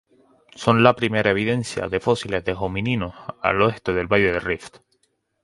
Son 0.55 0.81
la 0.81 0.95
primera 0.95 1.29
evidencia 1.29 1.87
de 1.87 1.99
fósiles 1.99 2.43
de 2.43 2.53
homininos 2.55 3.13
al 3.43 3.61
oeste 3.61 3.93
del 3.93 4.07
valle 4.07 4.31
del 4.31 4.41
Rift. 4.41 4.77